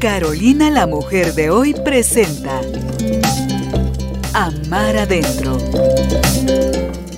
[0.00, 2.60] Carolina la mujer de hoy presenta
[4.32, 5.58] Amar adentro.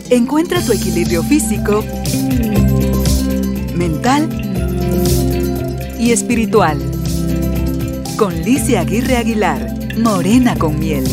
[0.08, 1.84] Encuentra tu equilibrio físico,
[3.74, 4.30] mental
[5.98, 6.78] y espiritual.
[8.16, 11.04] Con Licia Aguirre Aguilar, Morena con miel.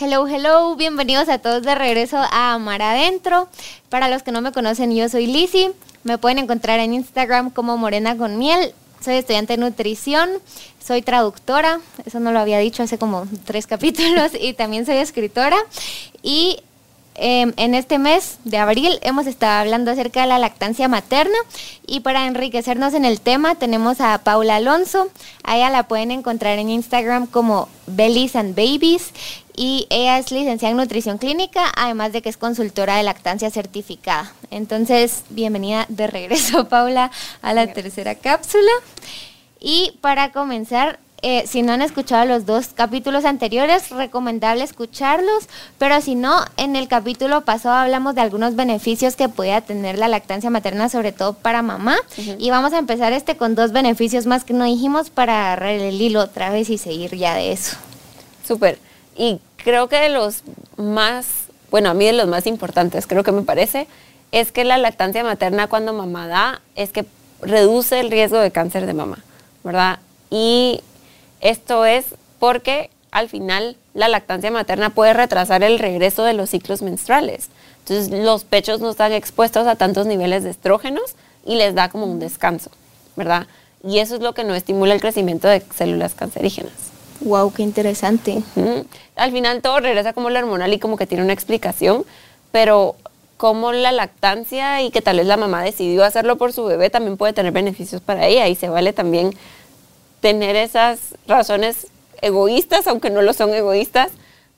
[0.00, 3.48] Hello, hello, bienvenidos a todos de regreso a Amar Adentro.
[3.90, 5.72] Para los que no me conocen, yo soy Lizzy.
[6.08, 8.72] Me pueden encontrar en Instagram como Morena con Miel.
[9.04, 10.30] Soy estudiante de nutrición,
[10.82, 15.58] soy traductora, eso no lo había dicho hace como tres capítulos, y también soy escritora.
[16.22, 16.60] Y
[17.14, 21.36] em, en este mes de abril hemos estado hablando acerca de la lactancia materna
[21.86, 25.10] y para enriquecernos en el tema tenemos a Paula Alonso.
[25.44, 29.12] A ella la pueden encontrar en Instagram como Bellies and Babies
[29.58, 34.32] y ella es licenciada en nutrición clínica, además de que es consultora de lactancia certificada.
[34.52, 37.10] Entonces, bienvenida de regreso, Paula,
[37.42, 38.70] a la tercera cápsula.
[39.58, 46.00] Y para comenzar, eh, si no han escuchado los dos capítulos anteriores, recomendable escucharlos, pero
[46.02, 50.50] si no, en el capítulo pasado hablamos de algunos beneficios que puede tener la lactancia
[50.50, 51.96] materna, sobre todo para mamá,
[52.38, 56.00] y vamos a empezar este con dos beneficios más que no dijimos para agarrar el
[56.00, 57.76] hilo otra vez y seguir ya de eso.
[58.46, 58.78] Súper.
[59.16, 60.44] Y creo que de los
[60.78, 61.26] más,
[61.70, 63.86] bueno, a mí de los más importantes, creo que me parece,
[64.32, 67.04] es que la lactancia materna cuando mamá da es que
[67.42, 69.18] reduce el riesgo de cáncer de mama,
[69.64, 69.98] ¿verdad?
[70.30, 70.80] Y
[71.42, 72.06] esto es
[72.38, 77.48] porque al final la lactancia materna puede retrasar el regreso de los ciclos menstruales.
[77.80, 82.06] Entonces los pechos no están expuestos a tantos niveles de estrógenos y les da como
[82.06, 82.70] un descanso,
[83.16, 83.46] ¿verdad?
[83.84, 86.87] Y eso es lo que no estimula el crecimiento de células cancerígenas.
[87.20, 88.42] Wow, qué interesante.
[89.16, 92.04] Al final todo regresa como la hormonal y como que tiene una explicación,
[92.52, 92.96] pero
[93.36, 97.16] como la lactancia y que tal vez la mamá decidió hacerlo por su bebé también
[97.16, 99.30] puede tener beneficios para ella y se vale también
[100.20, 101.86] tener esas razones
[102.20, 104.10] egoístas, aunque no lo son egoístas,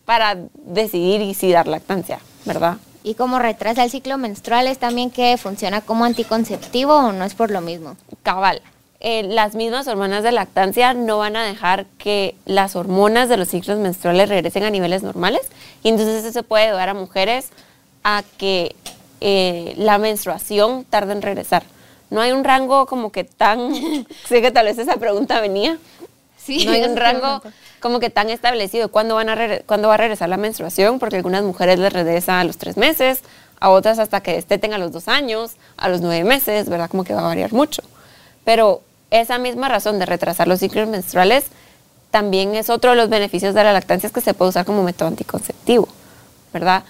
[0.06, 2.78] para decidir y si dar lactancia, ¿verdad?
[3.02, 7.34] Y como retrasa el ciclo menstrual, es también que funciona como anticonceptivo o no es
[7.34, 7.96] por lo mismo.
[8.22, 8.62] Cabal.
[9.02, 13.48] Eh, las mismas hormonas de lactancia no van a dejar que las hormonas de los
[13.48, 15.40] ciclos menstruales regresen a niveles normales
[15.82, 17.48] y entonces eso puede ayudar a mujeres
[18.04, 18.76] a que
[19.22, 21.62] eh, la menstruación tarde en regresar.
[22.10, 23.72] No hay un rango como que tan,
[24.28, 25.78] sé que tal vez esa pregunta venía,
[26.36, 27.42] sí, no hay un rango
[27.80, 31.42] como que tan establecido cuándo, van a cuándo va a regresar la menstruación, porque algunas
[31.42, 33.22] mujeres les regresa a los tres meses,
[33.60, 36.90] a otras hasta que estén a los dos años, a los nueve meses, ¿verdad?
[36.90, 37.82] Como que va a variar mucho.
[38.44, 41.44] Pero esa misma razón de retrasar los ciclos menstruales
[42.10, 44.82] también es otro de los beneficios de la lactancia, es que se puede usar como
[44.82, 45.88] método anticonceptivo,
[46.52, 46.84] ¿verdad?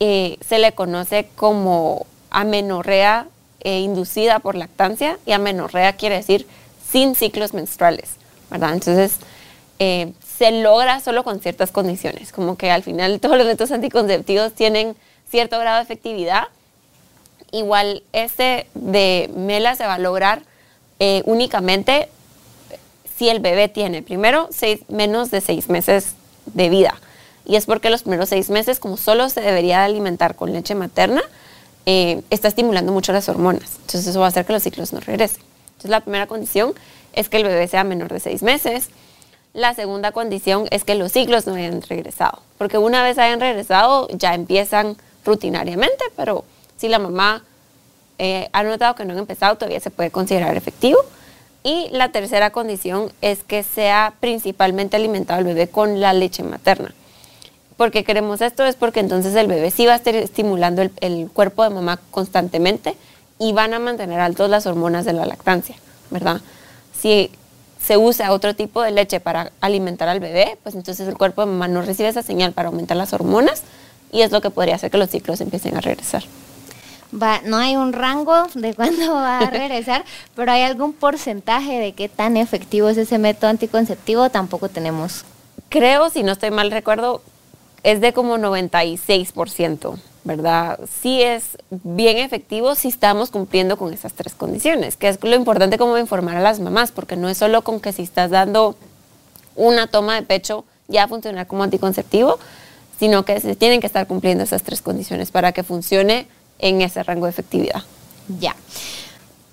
[0.00, 3.26] Eh, se le conoce como amenorrea
[3.60, 6.46] eh, inducida por lactancia y amenorrea quiere decir
[6.90, 8.16] sin ciclos menstruales,
[8.50, 8.74] ¿verdad?
[8.74, 9.16] Entonces,
[9.78, 14.52] eh, se logra solo con ciertas condiciones, como que al final todos los métodos anticonceptivos
[14.52, 14.94] tienen
[15.30, 16.44] cierto grado de efectividad.
[17.52, 20.42] Igual este de Mela se va a lograr
[20.98, 22.08] eh, únicamente
[23.16, 26.14] si el bebé tiene primero seis, menos de seis meses
[26.46, 26.94] de vida.
[27.46, 31.22] Y es porque los primeros seis meses, como solo se debería alimentar con leche materna,
[31.86, 33.76] eh, está estimulando mucho las hormonas.
[33.76, 35.42] Entonces eso va a hacer que los ciclos no regresen.
[35.68, 36.74] Entonces la primera condición
[37.12, 38.90] es que el bebé sea menor de seis meses.
[39.54, 42.42] La segunda condición es que los ciclos no hayan regresado.
[42.58, 46.44] Porque una vez hayan regresado ya empiezan rutinariamente, pero
[46.76, 47.42] si la mamá
[48.18, 50.98] eh, ha notado que no han empezado, todavía se puede considerar efectivo.
[51.62, 56.94] Y la tercera condición es que sea principalmente alimentado el bebé con la leche materna.
[57.76, 61.64] Porque queremos esto es porque entonces el bebé sí va a estar estimulando el, cuerpo
[61.64, 62.94] de mamá constantemente
[63.38, 65.76] y van a mantener altas las hormonas de la lactancia,
[66.10, 66.40] ¿verdad?
[66.98, 67.30] Si
[67.82, 71.48] se usa otro tipo de leche para alimentar al bebé, pues entonces el cuerpo de
[71.48, 73.62] mamá no recibe esa señal para aumentar las hormonas
[74.10, 76.22] y es lo que podría hacer que los ciclos empiecen a regresar
[77.12, 82.08] no hay un rango de cuándo va a regresar, pero hay algún porcentaje de qué
[82.08, 85.24] tan efectivo es ese método anticonceptivo, tampoco tenemos.
[85.68, 87.22] Creo, si no estoy mal recuerdo,
[87.82, 90.80] es de como 96%, ¿verdad?
[91.00, 95.78] Sí es bien efectivo si estamos cumpliendo con esas tres condiciones, que es lo importante
[95.78, 98.76] como informar a las mamás, porque no es solo con que si estás dando
[99.54, 102.38] una toma de pecho ya funcionar como anticonceptivo,
[102.98, 106.26] sino que se tienen que estar cumpliendo esas tres condiciones para que funcione
[106.58, 107.82] en ese rango de efectividad.
[108.40, 108.56] Ya.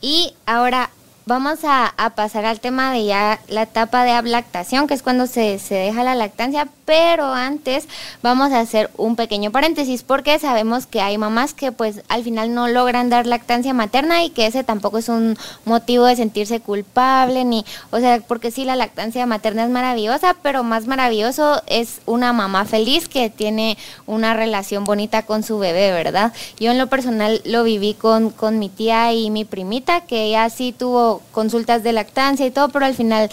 [0.01, 0.89] Y ahora,
[1.25, 5.57] vamos a, pasar al tema de ya la etapa de ablactación, que es cuando se,
[5.59, 7.87] se, deja la lactancia, pero antes
[8.21, 12.53] vamos a hacer un pequeño paréntesis porque sabemos que hay mamás que pues al final
[12.53, 17.45] no logran dar lactancia materna y que ese tampoco es un motivo de sentirse culpable
[17.45, 22.33] ni, o sea, porque sí la lactancia materna es maravillosa, pero más maravilloso es una
[22.33, 26.33] mamá feliz que tiene una relación bonita con su bebé, ¿verdad?
[26.59, 30.49] Yo en lo personal lo viví con, con mi tía y mi primita, que ella
[30.49, 33.29] sí tuvo consultas de lactancia y todo, pero al final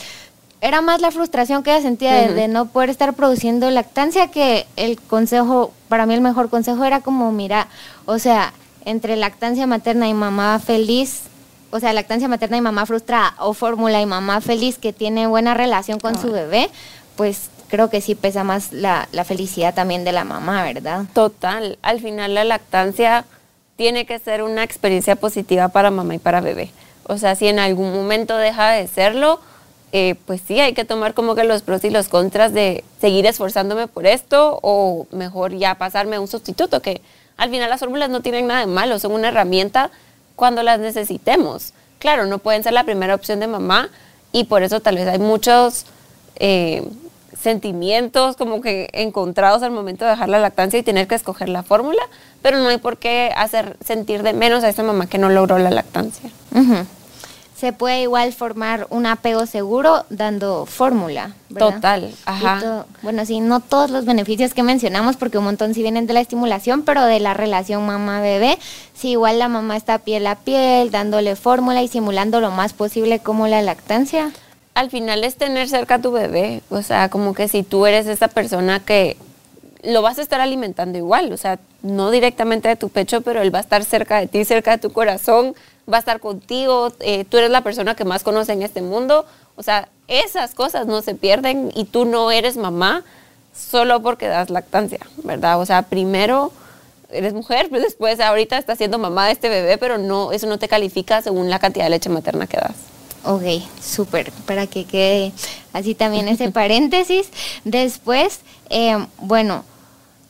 [0.60, 5.00] era más la frustración que ella sentía de, no poder estar produciendo lactancia que el
[5.00, 7.68] consejo, para mí el mejor consejo era como, mira,
[8.04, 8.52] o sea,
[8.84, 11.22] entre lactancia materna y mamá feliz,
[11.70, 15.54] o sea, lactancia materna y mamá frustrada o fórmula y mamá feliz que tiene buena
[15.54, 16.68] relación con su bebé,
[17.16, 21.06] pues creo que sí pesa más la, la felicidad también de la mamá, ¿verdad?
[21.14, 23.24] Total, al final la lactancia
[23.76, 26.70] tiene que ser una experiencia positiva para mamá y para bebé.
[27.10, 29.40] O sea, si en algún momento deja de serlo,
[29.90, 33.26] eh, pues sí, hay que tomar como que los pros y los contras de seguir
[33.26, 37.00] esforzándome por esto o mejor ya pasarme a un sustituto, que
[37.36, 39.90] al final las fórmulas no tienen nada de malo, son una herramienta
[40.36, 41.72] cuando las necesitemos.
[41.98, 43.90] Claro, no pueden ser la primera opción de mamá
[44.30, 45.86] y por eso tal vez hay muchos
[46.36, 46.84] eh,
[47.36, 51.64] sentimientos como que encontrados al momento de dejar la lactancia y tener que escoger la
[51.64, 52.02] fórmula,
[52.40, 55.58] pero no hay por qué hacer sentir de menos a esa mamá que no logró
[55.58, 56.30] la lactancia
[57.60, 61.34] se puede igual formar un apego seguro dando fórmula.
[61.56, 62.86] Total, ajá.
[63.02, 66.20] bueno, sí, no todos los beneficios que mencionamos, porque un montón sí vienen de la
[66.20, 68.58] estimulación, pero de la relación mamá-bebé,
[68.94, 73.18] sí, igual la mamá está piel a piel, dándole fórmula y simulando lo más posible
[73.18, 74.32] como la lactancia.
[74.72, 78.06] Al final es tener cerca a tu bebé, o sea, como que si tú eres
[78.06, 79.18] esa persona que
[79.82, 83.54] lo vas a estar alimentando igual, o sea, no directamente de tu pecho, pero él
[83.54, 85.54] va a estar cerca de ti, cerca de tu corazón,
[85.90, 89.26] va a estar contigo, eh, tú eres la persona que más conoce en este mundo.
[89.56, 93.04] O sea, esas cosas no se pierden y tú no eres mamá
[93.54, 95.60] solo porque das lactancia, ¿verdad?
[95.60, 96.52] O sea, primero
[97.10, 100.58] eres mujer, pero después ahorita estás siendo mamá de este bebé, pero no, eso no
[100.58, 102.74] te califica según la cantidad de leche materna que das.
[103.22, 103.42] Ok,
[103.82, 105.32] súper, para que quede
[105.74, 107.28] así también ese paréntesis.
[107.64, 108.40] Después,
[108.70, 109.64] eh, bueno,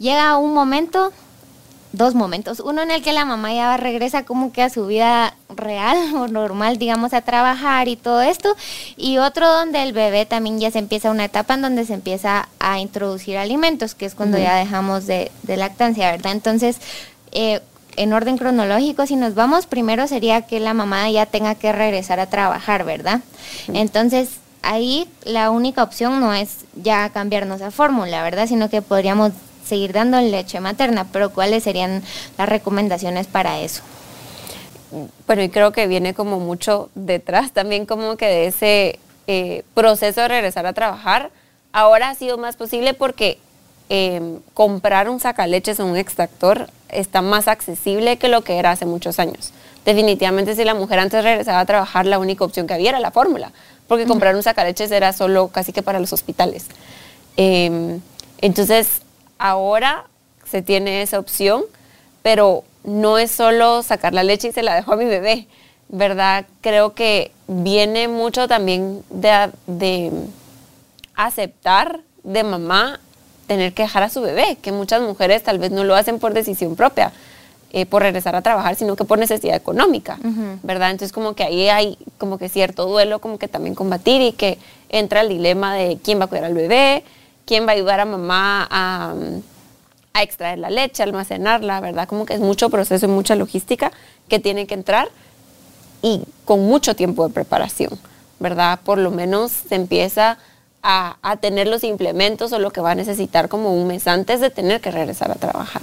[0.01, 1.13] llega un momento
[1.93, 2.61] dos momentos.
[2.61, 6.29] Uno en el que la mamá ya regresa como que a su vida real o
[6.29, 8.57] normal, digamos, a trabajar y todo esto.
[8.97, 12.49] Y otro donde el bebé también ya se empieza una etapa en donde se empieza
[12.59, 16.33] a introducir alimentos, que es cuando ya dejamos de, lactancia, ¿verdad?
[16.33, 16.79] Entonces,
[17.33, 17.61] eh,
[17.97, 22.21] en orden cronológico, si nos vamos, primero sería que la mamá ya tenga que regresar
[22.21, 23.21] a trabajar, ¿verdad?
[23.67, 28.47] Entonces, ahí la única opción no es ya cambiarnos a fórmula, ¿verdad?
[28.47, 29.33] Sino que podríamos
[29.71, 32.03] seguir dando leche materna, pero ¿cuáles serían
[32.37, 33.83] las recomendaciones para eso?
[35.27, 40.21] Bueno, y creo que viene como mucho detrás también como que de ese eh, proceso
[40.21, 41.31] de regresar a trabajar.
[41.73, 43.39] Ahora ha sido más posible porque
[43.89, 48.87] em, comprar un sacaleches o un extractor está más accesible que lo que era hace
[48.87, 49.53] muchos años.
[49.85, 53.13] Definitivamente si la mujer antes regresaba a trabajar, la única opción que había era la
[53.13, 53.53] fórmula,
[53.87, 56.67] porque comprar un sacaleches era solo casi que para los hospitales.
[57.37, 58.01] Em,
[58.41, 59.00] entonces,
[59.41, 60.05] ahora
[60.45, 61.63] se tiene esa opción,
[62.23, 65.49] pero no es solo sacar la leche y se la dejo a mi bebé,
[65.89, 66.47] ¿verdad?
[66.61, 70.13] Creo que viene mucho también de,
[71.17, 73.01] aceptar de mamá
[73.47, 76.35] tener que dejar a su bebé, que muchas mujeres tal vez no lo hacen por
[76.35, 77.13] decisión propia,
[77.73, 80.19] eh, por regresar a trabajar, sino que por necesidad económica,
[80.63, 80.91] ¿verdad?
[80.91, 84.59] Entonces como que ahí hay como que cierto duelo, como que también combatir y que
[84.91, 87.05] entra el dilema de quién va a cuidar al bebé,
[87.47, 89.15] quién va a ayudar a mamá a,
[90.23, 92.07] extraer la leche, almacenarla, ¿verdad?
[92.07, 93.91] Como que es mucho proceso y mucha logística
[94.29, 95.09] que tiene que entrar
[96.03, 97.99] y con mucho tiempo de preparación,
[98.39, 98.81] ¿verdad?
[98.85, 100.37] Por lo menos se empieza
[100.83, 104.41] a, a, tener los implementos o lo que va a necesitar como un mes antes
[104.41, 105.83] de tener que regresar a trabajar.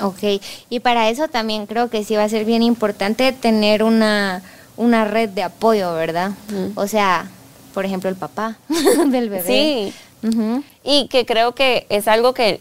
[0.00, 4.42] Ok, y para eso también creo que sí va a ser bien importante tener una,
[4.76, 6.32] una red de apoyo, ¿verdad?
[6.76, 7.28] O sea,
[7.74, 8.56] por ejemplo, el papá
[9.06, 9.46] del bebé.
[9.46, 9.94] Sí,
[10.84, 12.60] y que creo que es algo que,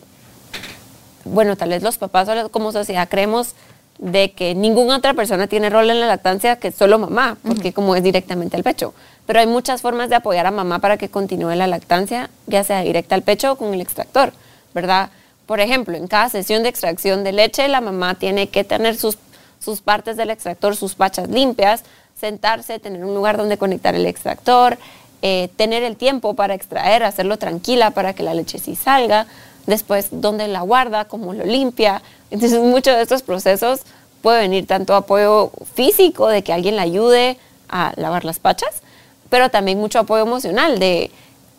[1.25, 3.53] bueno, tal vez los papás como sociedad creemos
[3.99, 7.95] de que ninguna otra persona tiene rol en la lactancia que solo mamá, porque como
[7.95, 8.93] es directamente al pecho.
[9.25, 12.81] Pero hay muchas formas de apoyar a mamá para que continúe la lactancia, ya sea
[12.81, 14.33] directa al pecho o con el extractor,
[14.73, 15.09] ¿verdad?
[15.45, 19.17] Por ejemplo, en cada sesión de extracción de leche, la mamá tiene que tener sus,
[19.59, 21.83] sus partes del extractor, sus pachas limpias,
[22.19, 24.77] sentarse, tener un lugar donde conectar el extractor,
[25.21, 29.27] eh, tener el tiempo para extraer, hacerlo tranquila para que la leche sí salga,
[29.65, 32.01] después dónde la guarda, cómo lo limpia.
[32.31, 33.81] Entonces muchos de estos procesos
[34.21, 37.37] puede venir tanto apoyo físico, de que alguien la ayude
[37.69, 38.81] a lavar las pachas,
[39.29, 41.11] pero también mucho apoyo emocional de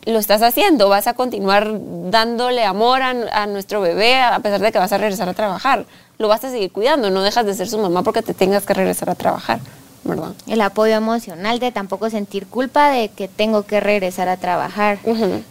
[0.05, 1.69] lo estás haciendo, vas a continuar
[2.11, 5.85] dándole amor a, a, nuestro bebé a pesar de que vas a regresar a trabajar.
[6.17, 8.75] Lo vas a seguir cuidando, no dejas de ser su mamá porque te tengas que
[8.75, 9.61] regresar a trabajar,
[10.05, 10.33] ¿verdad?
[10.47, 14.99] El apoyo emocional de tampoco sentir culpa de que tengo que regresar a trabajar.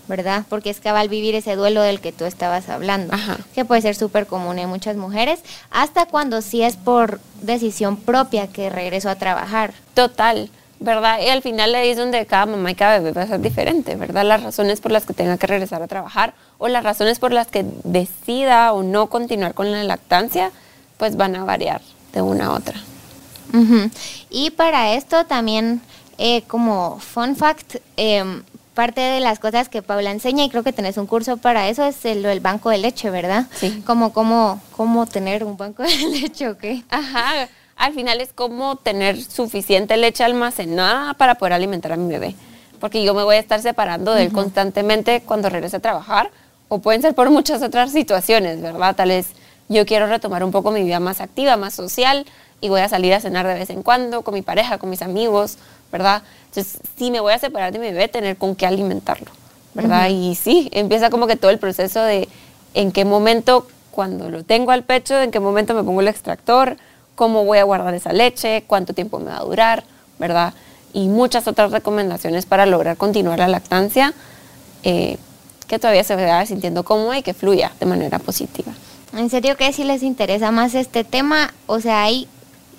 [0.07, 0.43] ¿verdad?
[0.49, 3.37] Porque es cabal vivir ese duelo del que tú estabas hablando, Ajá.
[3.53, 5.39] que puede ser súper común en muchas mujeres,
[5.71, 9.73] hasta cuando sí es por decisión propia que regreso a trabajar.
[9.93, 10.49] Total,
[10.79, 11.19] ¿verdad?
[11.21, 13.95] Y al final ahí es donde cada mamá y cada bebé va a ser diferente,
[13.95, 14.23] ¿verdad?
[14.25, 17.47] Las razones por las que tenga que regresar a trabajar o las razones por las
[17.47, 20.51] que decida o no continuar con la lactancia,
[20.97, 21.81] pues van a variar
[22.13, 22.75] de una a otra.
[24.29, 25.81] Y para esto también,
[26.17, 30.71] eh, como fun fact, em, parte de las cosas que Paula enseña, y creo que
[30.71, 33.47] tenés un curso para eso, es el, el banco de leche, ¿verdad?
[33.55, 33.81] Sí.
[33.85, 36.63] Como, cómo, cómo tener un banco de leche, ¿ok?
[36.89, 42.35] Ajá, al final es como tener suficiente leche almacenada para poder alimentar a mi bebé.
[42.79, 46.29] Porque yo me voy a estar separando de él constantemente cuando regrese a trabajar,
[46.69, 48.95] o pueden ser por muchas otras situaciones, ¿verdad?
[48.95, 49.29] Tal vez
[49.69, 52.25] yo quiero retomar un poco mi vida más activa, más social,
[52.61, 55.01] y voy a salir a cenar de vez en cuando con mi pareja, con mis
[55.01, 55.57] amigos,
[55.91, 56.23] ¿verdad?
[56.45, 59.31] Entonces, si me voy a separar de mi bebé, tener con qué alimentarlo,
[59.73, 60.09] ¿verdad?
[60.09, 62.27] Y sí, empieza como que todo el proceso de
[62.73, 66.77] en qué momento, cuando lo tengo al pecho, en qué momento me pongo el extractor,
[67.15, 69.83] cómo voy a guardar esa leche, cuánto tiempo me va a durar,
[70.19, 70.53] ¿verdad?
[70.93, 74.13] Y muchas otras recomendaciones para lograr continuar la lactancia,
[74.83, 75.17] eh,
[75.67, 78.73] que todavía se vaya sintiendo cómoda y que fluya de manera positiva.
[79.13, 82.27] En serio que si les interesa más este tema, o sea, hay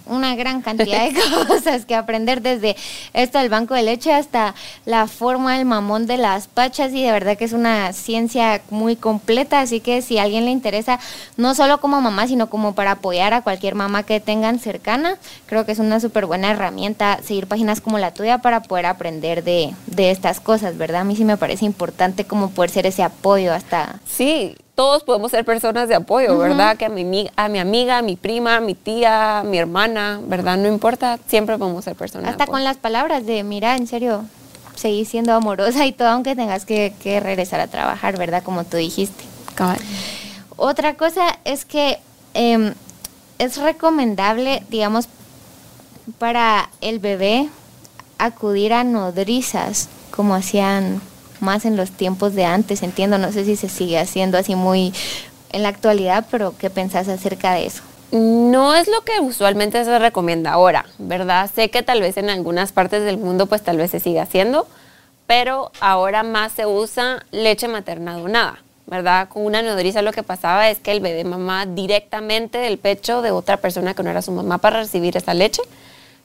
[0.08, 1.14] una gran cantidad de
[1.46, 2.76] cosas que aprender desde
[3.12, 7.12] esto del banco de leche hasta la forma del mamón de las pachas y de
[7.12, 10.98] verdad que es una ciencia muy completa, así que si a alguien le interesa,
[11.36, 15.64] no solo como mamá, sino como para apoyar a cualquier mamá que tengan cercana, creo
[15.64, 19.74] que es una súper buena herramienta seguir páginas como la tuya para poder aprender de,
[19.86, 21.02] de estas cosas, ¿verdad?
[21.02, 24.00] A mí sí me parece importante como poder ser ese apoyo hasta...
[24.06, 26.76] Sí, todos podemos ser personas de apoyo, ¿verdad?
[26.76, 29.58] Que a mi, ami- a mi amiga, a mi prima, a mi tía, a mi
[29.58, 30.56] hermana, ¿verdad?
[30.56, 32.64] No importa, siempre podemos ser personas Hasta de con apoyo.
[32.70, 34.24] las palabras de, mira, en serio,
[34.76, 38.44] seguir siendo amorosa y todo, aunque tengas que, que regresar a trabajar, ¿verdad?
[38.44, 39.24] Como tú dijiste.
[39.56, 39.78] Cabal.
[40.56, 41.98] Otra cosa es que
[42.34, 42.72] em,
[43.40, 45.08] es recomendable, digamos,
[46.20, 47.48] para el bebé
[48.18, 51.00] acudir a nodrizas, como hacían
[51.40, 54.92] más en los tiempos de antes, entiendo, no sé si se sigue haciendo así muy
[55.50, 57.82] en la actualidad, pero ¿qué pensás acerca de eso?
[58.10, 61.50] No es lo que usualmente se recomienda ahora, ¿verdad?
[61.54, 64.66] Sé que tal vez en algunas partes del mundo pues tal vez se siga haciendo,
[65.26, 69.28] pero ahora más se usa leche materna donada, ¿verdad?
[69.28, 73.30] Con una nodriza lo que pasaba es que el bebé mamá directamente del pecho de
[73.30, 75.60] otra persona que no era su mamá para recibir esa leche,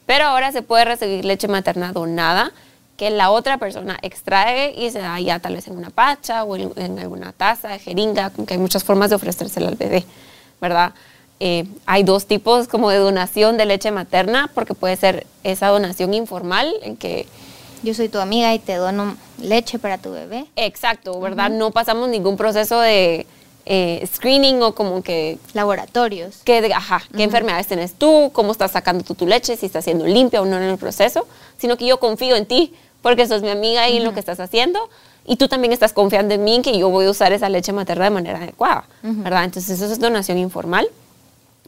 [0.05, 2.53] pero ahora se puede recibir leche materna donada
[2.97, 6.55] que la otra persona extrae y se da ya tal vez en una pacha o
[6.55, 10.05] en, en alguna taza, jeringa, como que hay muchas formas de ofrecérsela al bebé,
[10.61, 10.93] ¿verdad?
[11.39, 16.13] Eh, hay dos tipos como de donación de leche materna, porque puede ser esa donación
[16.13, 17.27] informal en que
[17.83, 20.45] Yo soy tu amiga y te dono leche para tu bebé.
[20.55, 21.49] Exacto, ¿verdad?
[21.49, 23.27] No pasamos ningún proceso de
[23.65, 26.37] eh, screening o como que, Laboratorios.
[26.43, 30.05] que ajá, qué enfermedades tienes tú, cómo estás sacando tú tu leche, si estás siendo
[30.05, 31.27] limpia o no en el proceso,
[31.57, 34.39] sino que yo confío en ti porque sos mi amiga y en lo que estás
[34.39, 34.89] haciendo
[35.25, 38.05] y tú también estás confiando en mí que yo voy a usar esa leche materna
[38.05, 39.45] de manera adecuada, ¿verdad?
[39.45, 40.87] Entonces eso es donación informal,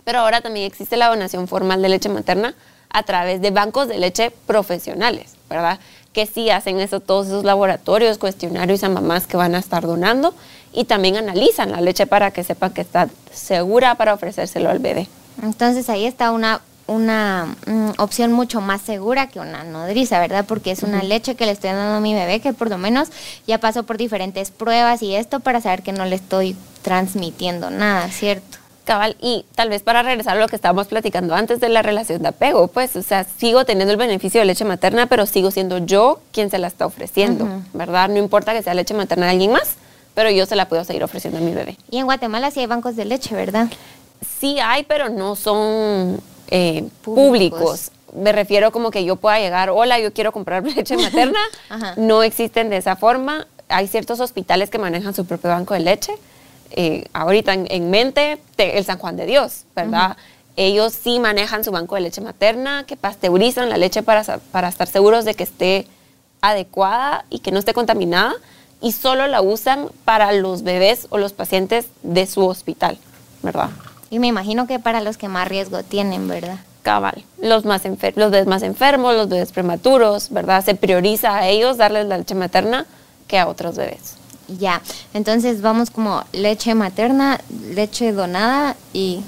[0.03, 2.55] pero ahora también existe la donación formal de leche materna
[2.89, 5.79] a través de bancos de leche profesionales, ¿verdad?
[6.13, 10.33] Que sí hacen eso todos esos laboratorios, cuestionarios a mamás que van a estar donando
[10.75, 15.07] y también analizan la leche para que sepan que está segura para ofrecérselo al bebé.
[15.41, 20.45] Entonces ahí está una, una mm, opción mucho más segura que una nodriza, ¿verdad?
[20.47, 23.09] Porque es una leche que le estoy dando a mi bebé que por lo menos
[23.47, 28.09] ya pasó por diferentes pruebas y esto para saber que no le estoy transmitiendo nada,
[28.09, 28.57] ¿cierto?
[28.83, 32.21] Cabal, y tal vez para regresar a lo que estábamos platicando antes de la relación
[32.21, 35.79] de apego, pues, o sea, sigo teniendo el beneficio de leche materna, pero sigo siendo
[35.79, 38.09] yo quien se la está ofreciendo, ¿verdad?
[38.09, 39.77] No importa que sea leche materna de alguien más,
[40.15, 41.77] pero yo se la puedo seguir ofreciendo a mi bebé.
[41.91, 43.67] Y en Guatemala sí hay bancos de leche, ¿verdad?
[44.39, 47.59] Sí hay, pero no son eh, Públicos.
[47.59, 47.91] públicos.
[48.15, 51.39] Me refiero como que yo pueda llegar, hola, yo quiero comprar leche materna.
[51.97, 53.45] No existen de esa forma.
[53.67, 56.13] Hay ciertos hospitales que manejan su propio banco de leche.
[56.71, 60.17] Eh, ahorita en, en mente, te- el San Juan de Dios, ¿verdad?
[60.57, 64.87] Ellos sí manejan su banco de leche materna, que pasteurizan la leche para, para estar
[64.87, 65.87] seguros de que esté
[66.41, 68.33] adecuada y que no esté contaminada
[68.85, 72.99] y solo la usan para los bebés o los pacientes de su hospital,
[73.41, 73.71] ¿verdad?
[74.11, 76.59] Y me imagino que para los que más riesgo tienen, ¿verdad?
[76.83, 80.63] Cabal, los, más los bebés más enfermos, los bebés prematuros, ¿verdad?
[80.63, 82.85] Se prioriza a ellos darles la leche materna
[83.27, 84.17] que a otros bebés.
[84.47, 84.83] Ya,
[85.15, 89.23] entonces vamos como leche materna, leche donada y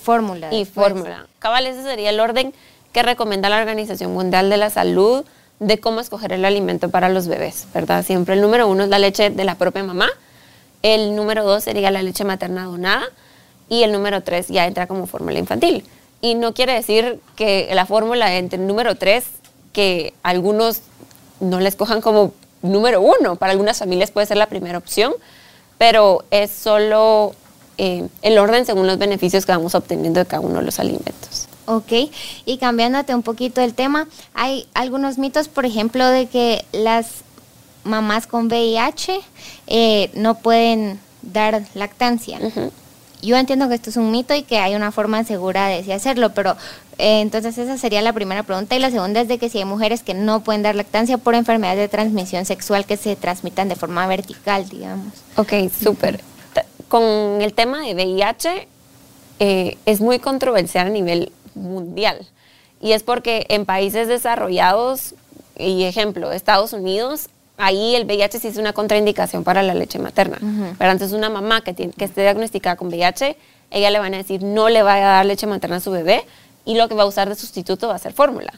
[0.00, 0.46] fórmula.
[0.54, 0.92] y después.
[0.92, 1.26] fórmula.
[1.40, 2.54] Cabal, ese sería el orden
[2.92, 5.24] que recomienda la Organización Mundial de la Salud
[5.60, 8.04] de cómo escoger el alimento para los bebés, ¿verdad?
[8.04, 10.08] Siempre el número uno es la leche de la propia mamá,
[10.82, 13.04] el número dos sería la leche materna donada
[13.68, 15.84] y el número tres ya entra como fórmula infantil.
[16.22, 19.24] Y no quiere decir que la fórmula entre el número tres,
[19.72, 20.80] que algunos
[21.40, 25.12] no la escojan como número uno, para algunas familias puede ser la primera opción,
[25.76, 27.34] pero es solo
[27.76, 31.49] eh, el orden según los beneficios que vamos obteniendo de cada uno de los alimentos.
[31.70, 32.10] Ok,
[32.46, 37.22] y cambiándote un poquito el tema, hay algunos mitos, por ejemplo, de que las
[37.84, 39.20] mamás con VIH
[39.68, 42.40] eh, no pueden dar lactancia.
[43.22, 45.92] Yo entiendo que esto es un mito y que hay una forma segura de sí
[45.92, 46.56] hacerlo, pero
[46.98, 48.74] eh, entonces esa sería la primera pregunta.
[48.74, 51.36] Y la segunda es de que si hay mujeres que no pueden dar lactancia por
[51.36, 55.14] enfermedades de transmisión sexual que se transmitan de forma vertical, digamos.
[55.36, 56.20] Ok, súper.
[56.88, 58.66] Con el tema de VIH
[59.38, 62.26] eh, es muy controversial a nivel mundial.
[62.80, 65.14] Y es porque en países desarrollados,
[65.56, 67.28] y ejemplo, Estados Unidos,
[67.58, 70.38] ahí el VIH sí es una contraindicación para la leche materna.
[70.78, 73.36] Pero entonces una mamá que, tiene, que esté diagnosticada con VIH,
[73.70, 76.24] ella le van a decir no le vaya a dar leche materna a su bebé
[76.64, 78.52] y lo que va a usar de sustituto va a ser fórmula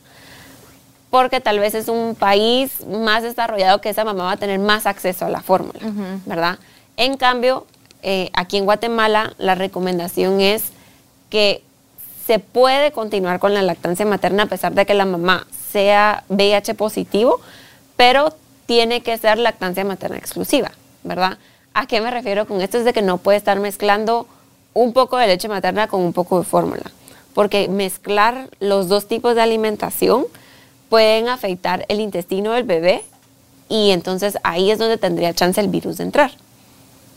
[1.13, 4.87] porque tal vez es un país más desarrollado que esa mamá va a tener más
[4.87, 5.79] acceso a la fórmula.
[6.25, 6.59] ¿verdad?
[6.97, 7.67] En cambio,
[8.03, 10.73] eh, aquí en Guatemala la recomendación es
[11.29, 11.63] que
[12.27, 16.75] se puede continuar con la lactancia materna a pesar de que la mamá sea VIH
[16.75, 17.41] positivo,
[17.97, 18.35] pero
[18.67, 20.71] tiene que ser lactancia materna exclusiva,
[21.03, 21.39] ¿verdad?
[21.75, 22.79] ¿A qué me refiero con esto?
[22.79, 24.27] Es de que no puede estar mezclando
[24.75, 26.85] un poco de leche materna con un poco de fórmula,
[27.35, 30.27] porque mezclar los dos tipos de alimentación
[30.89, 33.03] pueden afectar el intestino del bebé
[33.69, 36.33] y entonces ahí es donde tendría chance el virus de entrar,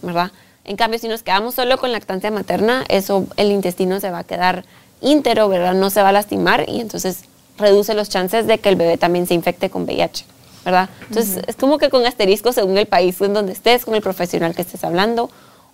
[0.01, 0.31] ¿verdad?
[0.63, 4.23] En cambio, si nos quedamos solo con lactancia materna, eso el intestino se va a
[4.23, 4.65] quedar
[5.05, 5.73] íntero, ¿verdad?
[5.73, 7.19] No se va a lastimar y entonces
[7.57, 10.25] reduce los chances de que el bebé también se infecte con VIH,
[10.65, 10.89] ¿verdad?
[11.09, 14.53] Entonces, es como que con asterisco según el país en donde estés, con el profesional
[14.55, 15.29] que estés hablando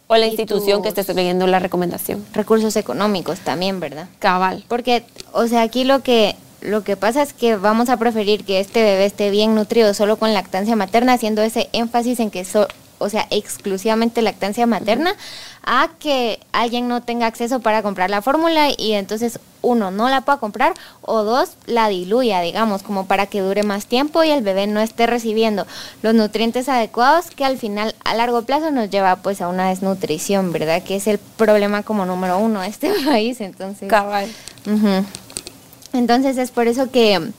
[0.08, 2.24] o la institución que estés leyendo la recomendación.
[2.34, 4.08] Recursos económicos también, ¿verdad?
[4.20, 4.64] Cabal.
[4.68, 8.60] Porque, o sea, aquí lo que lo que pasa es que vamos a preferir que
[8.60, 12.68] este bebé esté bien nutrido solo con lactancia materna, haciendo ese énfasis en que so-
[13.02, 15.16] o sea, exclusivamente lactancia materna,
[15.64, 20.22] a que alguien no tenga acceso para comprar la fórmula y entonces uno no la
[20.22, 24.42] pueda comprar o dos la diluya, digamos, como para que dure más tiempo y el
[24.44, 25.68] bebé no esté recibiendo
[26.02, 30.52] los nutrientes adecuados que al final a largo plazo nos lleva pues a una desnutrición,
[30.52, 30.82] ¿verdad?
[30.84, 33.88] Que es el problema como número uno de este país, entonces.
[33.88, 34.30] Cabal.
[35.94, 37.32] Entonces es por eso que,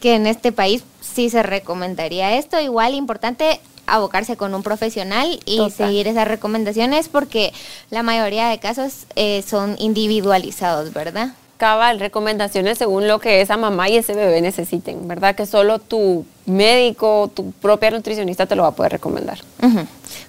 [0.00, 2.60] que en este país sí se recomendaría esto.
[2.60, 5.72] Igual importante abocarse con un profesional y Total.
[5.72, 7.52] seguir esas recomendaciones porque
[7.90, 11.34] la mayoría de casos eh, son individualizados, ¿verdad?
[11.56, 15.34] Cabal, recomendaciones según lo que esa mamá y ese bebé necesiten, ¿verdad?
[15.34, 19.38] Que solo tu médico, tu propia nutricionista te lo va a poder recomendar.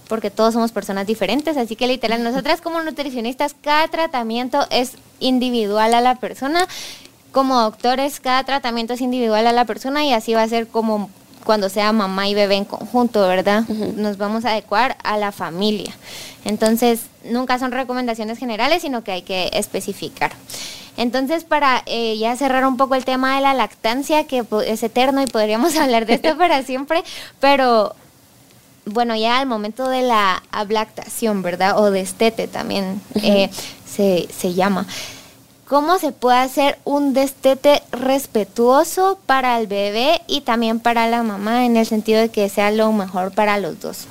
[0.08, 5.94] Porque todos somos personas diferentes, así que literal, nosotras como nutricionistas, cada tratamiento es individual
[5.94, 6.66] a la persona.
[7.34, 11.10] Como doctores, cada tratamiento es individual a la persona y así va a ser como
[11.48, 13.64] cuando sea mamá y bebé en conjunto, ¿verdad?
[13.96, 15.96] Nos vamos a adecuar a la familia.
[16.44, 20.34] Entonces, nunca son recomendaciones generales, sino que hay que especificar.
[20.98, 25.22] Entonces, para eh, ya cerrar un poco el tema de la lactancia, que es eterno
[25.22, 27.02] y podríamos hablar de esto para siempre,
[27.40, 27.96] pero
[28.84, 31.80] bueno, ya al momento de la ablactación, ¿verdad?
[31.80, 33.50] O destete también eh,
[33.86, 34.86] se, se llama.
[35.68, 41.66] ¿Cómo se puede hacer un destete respetuoso para el bebé y también para la mamá
[41.66, 44.06] en el sentido de que sea lo mejor para los dos?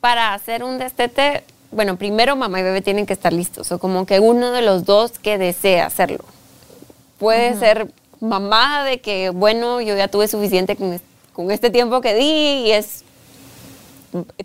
[0.00, 4.06] Para hacer un destete, bueno, primero mamá y bebé tienen que estar listos, o como
[4.06, 6.24] que uno de los dos que desea hacerlo.
[7.18, 11.02] Puede ser mamá de que, bueno, yo ya tuve suficiente con, es-
[11.34, 13.04] con este tiempo que di y es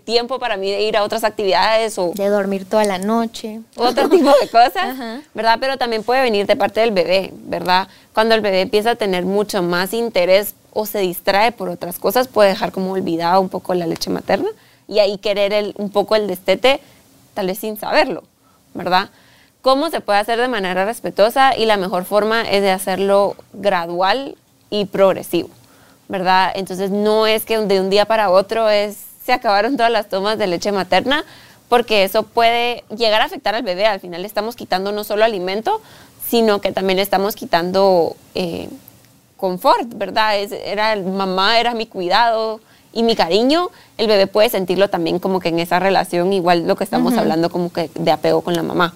[0.03, 3.61] tiempo para mí de ir a otras actividades o De dormir toda la noche.
[3.75, 5.21] otro tipo de cosas, Ajá.
[5.33, 5.57] ¿verdad?
[5.59, 7.87] Pero también puede venir de parte del bebé, ¿verdad?
[8.13, 12.27] Cuando el bebé empieza a tener mucho más interés o se distrae por otras cosas,
[12.27, 14.49] puede dejar como olvidada un poco la leche materna
[14.87, 16.79] y ahí querer el- un poco el destete,
[17.33, 18.23] tal vez sin saberlo,
[18.73, 19.09] ¿verdad?
[19.61, 21.57] ¿Cómo se puede hacer de manera respetuosa?
[21.57, 24.35] Y la mejor forma es de hacerlo gradual
[24.69, 25.49] y progresivo,
[26.07, 26.51] ¿verdad?
[26.53, 30.37] Entonces no es que de un día para otro es, se acabaron todas las tomas
[30.37, 31.25] de leche materna,
[31.67, 33.85] porque eso puede llegar a afectar al bebé.
[33.85, 35.81] Al final le estamos quitando no solo alimento,
[36.27, 38.69] sino que también le estamos quitando eh,
[39.37, 40.37] confort, ¿verdad?
[40.39, 42.61] Es, era mamá, era mi cuidado
[42.93, 46.75] y mi cariño, el bebé puede sentirlo también como que en esa relación, igual lo
[46.77, 48.93] que estamos hablando como que de apego con la mamá.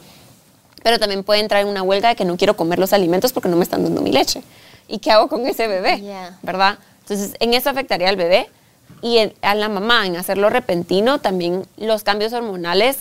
[0.83, 3.49] Pero también puede entrar en una huelga de que no quiero comer los alimentos porque
[3.49, 4.41] no me están dando mi leche.
[4.87, 6.01] ¿Y qué hago con ese bebé?
[6.41, 6.77] ¿Verdad?
[7.01, 8.49] Entonces, en eso afectaría al bebé
[9.01, 12.97] y a la mamá, en hacerlo repentino, también los cambios hormonales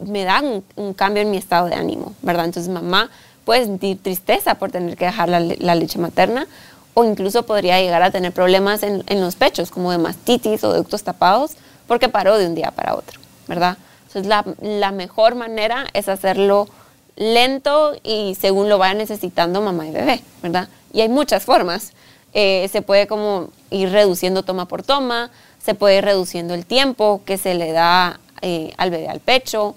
[0.00, 2.46] me dan un, cambio en mi estado de ánimo, ¿verdad?
[2.46, 3.10] Entonces, mamá
[3.44, 6.46] puede sentir tristeza por tener que dejar la, leche materna
[6.94, 11.02] o incluso podría llegar a tener problemas en, los pechos, como de mastitis o ductos
[11.04, 11.52] tapados,
[11.86, 13.78] porque paró de un día para otro, ¿verdad?
[14.06, 16.68] Entonces, la, la mejor manera es hacerlo
[17.16, 20.68] lento y según lo vaya necesitando mamá y bebé, ¿verdad?
[20.92, 21.92] Y hay muchas formas.
[22.34, 25.30] Eh, se puede como ir reduciendo toma por toma,
[25.64, 29.74] se puede ir reduciendo el tiempo que se le da eh, al bebé al pecho,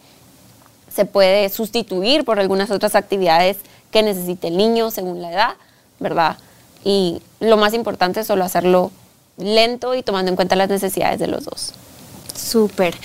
[0.94, 3.58] se puede sustituir por algunas otras actividades
[3.92, 5.56] que necesite el niño según la edad,
[6.00, 6.38] ¿verdad?
[6.84, 8.92] Y lo más importante es solo hacerlo
[9.38, 11.74] lento y tomando en cuenta las necesidades de los dos.
[12.34, 12.96] Súper.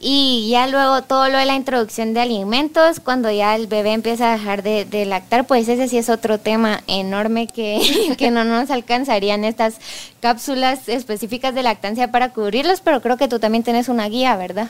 [0.00, 4.30] Y ya luego todo lo de la introducción de alimentos, cuando ya el bebé empieza
[4.30, 8.70] a dejar de, lactar, pues ese sí es otro tema enorme que, que, no nos
[8.70, 9.78] alcanzarían estas
[10.20, 14.68] cápsulas específicas de lactancia para cubrirlos, pero creo que tú también tienes una guía, ¿verdad?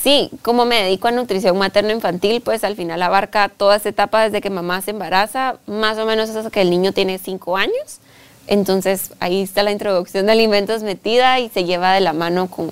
[0.00, 4.40] Sí, como me dedico a nutrición materno-infantil, pues al final abarca toda esa etapa desde
[4.40, 7.98] que mamá se embaraza, más o menos hasta que el niño tiene cinco años.
[8.46, 12.70] Entonces ahí está la introducción de alimentos metida y se lleva de la mano con,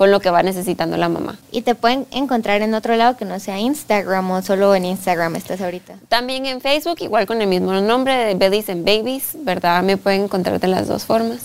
[0.00, 1.36] con lo que va necesitando la mamá.
[1.52, 5.36] ¿Y te pueden encontrar en otro lado que no sea Instagram o solo en Instagram
[5.36, 5.96] estás ahorita?
[6.08, 9.82] También en Facebook, igual con el mismo nombre de Babies and Babies, ¿verdad?
[9.82, 11.40] Me pueden encontrar de las dos formas.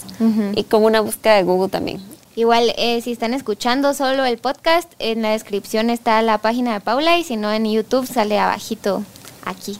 [0.55, 2.01] Y con una búsqueda de Google también.
[2.37, 6.79] Igual, eh, si están escuchando solo el podcast, en la descripción está la página de
[6.79, 9.03] Paula y si no en YouTube sale abajito
[9.43, 9.77] aquí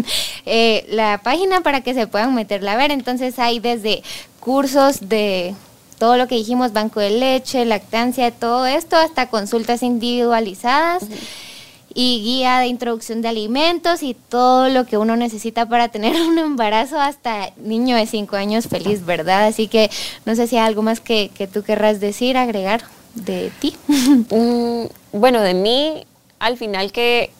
[0.46, 2.90] eh, la página para que se puedan meterla a ver.
[2.90, 4.02] Entonces hay desde
[4.40, 5.54] cursos de
[5.98, 11.04] todo lo que dijimos, banco de leche, lactancia, todo esto, hasta consultas individualizadas
[11.94, 16.38] y guía de introducción de alimentos y todo lo que uno necesita para tener un
[16.38, 19.46] embarazo hasta niño de 5 años feliz, ¿verdad?
[19.46, 19.90] Así que
[20.26, 22.82] no sé si hay algo más que, que tú querrás decir, agregar
[23.14, 23.76] de ti.
[24.30, 26.06] Mm, bueno, de mí,
[26.38, 27.30] al final que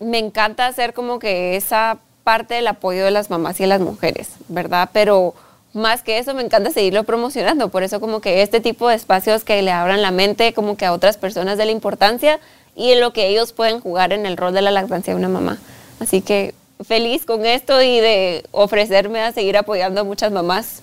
[0.00, 3.80] me encanta hacer como que esa parte del apoyo de las mamás y de las
[3.80, 4.90] mujeres, ¿verdad?
[4.92, 5.34] Pero
[5.72, 9.44] más que eso me encanta seguirlo promocionando, por eso como que este tipo de espacios
[9.44, 12.40] que le abran la mente como que a otras personas de la importancia
[12.74, 15.28] y en lo que ellos pueden jugar en el rol de la lactancia de una
[15.28, 15.58] mamá.
[16.00, 16.54] Así que
[16.84, 20.82] feliz con esto y de ofrecerme a seguir apoyando a muchas mamás.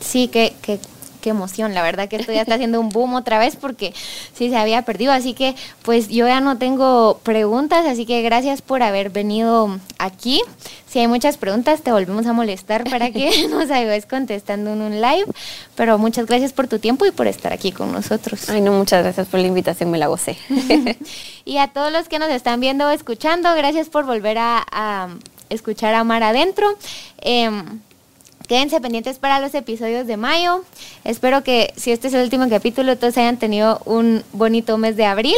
[0.00, 0.78] Sí, que, que
[1.26, 3.92] qué emoción, la verdad que esto ya está haciendo un boom otra vez porque
[4.32, 8.62] sí se había perdido, así que pues yo ya no tengo preguntas, así que gracias
[8.62, 10.40] por haber venido aquí.
[10.86, 15.00] Si hay muchas preguntas, te volvemos a molestar para que nos ayudes contestando en un
[15.00, 15.26] live,
[15.74, 18.48] pero muchas gracias por tu tiempo y por estar aquí con nosotros.
[18.48, 20.38] Ay, no, muchas gracias por la invitación, me la gocé.
[21.44, 25.08] y a todos los que nos están viendo o escuchando, gracias por volver a,
[25.48, 26.68] escuchar a Mar Adentro.
[27.18, 27.80] Em,
[28.46, 30.62] Quédense pendientes para los episodios de mayo.
[31.04, 35.04] Espero que si este es el último capítulo, todos hayan tenido un bonito mes de
[35.04, 35.36] abril.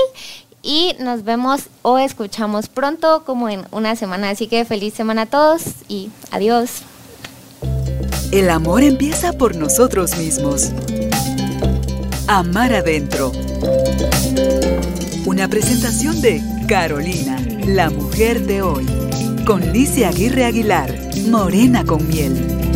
[0.63, 4.31] Y nos vemos o escuchamos pronto, como en una semana.
[4.31, 6.83] Así que feliz semana a todos y adiós.
[8.31, 10.71] El amor empieza por nosotros mismos.
[12.27, 13.33] Amar adentro.
[15.25, 18.87] Una presentación de Carolina, la mujer de hoy.
[19.47, 20.95] Con Licia Aguirre Aguilar,
[21.27, 22.68] Morena con miel.